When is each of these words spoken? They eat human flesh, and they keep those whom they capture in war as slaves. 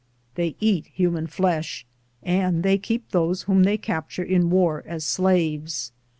They 0.33 0.55
eat 0.59 0.87
human 0.87 1.27
flesh, 1.27 1.85
and 2.23 2.63
they 2.63 2.79
keep 2.79 3.11
those 3.11 3.43
whom 3.43 3.61
they 3.61 3.77
capture 3.77 4.23
in 4.23 4.49
war 4.49 4.83
as 4.87 5.03
slaves. 5.05 5.91